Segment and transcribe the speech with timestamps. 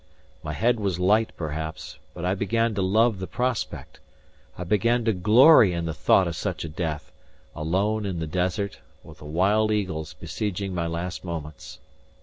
[0.41, 3.99] My head was light perhaps; but I began to love the prospect,
[4.57, 7.11] I began to glory in the thought of such a death,
[7.55, 11.77] alone in the desert, with the wild eagles besieging my last moments.